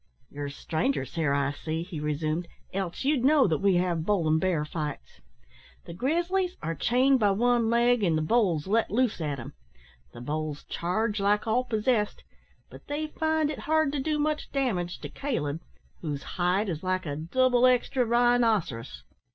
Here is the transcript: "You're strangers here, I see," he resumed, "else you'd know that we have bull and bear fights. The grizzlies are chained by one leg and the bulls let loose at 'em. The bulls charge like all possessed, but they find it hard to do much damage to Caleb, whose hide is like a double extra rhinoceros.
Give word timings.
"You're 0.31 0.49
strangers 0.49 1.13
here, 1.13 1.31
I 1.31 1.51
see," 1.51 1.83
he 1.83 1.99
resumed, 1.99 2.47
"else 2.73 3.03
you'd 3.05 3.23
know 3.23 3.45
that 3.45 3.59
we 3.59 3.75
have 3.75 4.03
bull 4.03 4.27
and 4.27 4.41
bear 4.41 4.65
fights. 4.65 5.21
The 5.85 5.93
grizzlies 5.93 6.57
are 6.63 6.73
chained 6.73 7.19
by 7.19 7.29
one 7.29 7.69
leg 7.69 8.01
and 8.01 8.17
the 8.17 8.23
bulls 8.23 8.65
let 8.65 8.89
loose 8.89 9.21
at 9.21 9.39
'em. 9.39 9.53
The 10.11 10.21
bulls 10.21 10.63
charge 10.63 11.19
like 11.19 11.45
all 11.45 11.65
possessed, 11.65 12.23
but 12.67 12.87
they 12.87 13.05
find 13.19 13.51
it 13.51 13.59
hard 13.69 13.91
to 13.91 13.99
do 13.99 14.17
much 14.17 14.51
damage 14.51 14.97
to 15.01 15.07
Caleb, 15.09 15.59
whose 16.01 16.23
hide 16.23 16.67
is 16.67 16.81
like 16.81 17.05
a 17.05 17.15
double 17.15 17.67
extra 17.67 18.03
rhinoceros. 18.03 19.03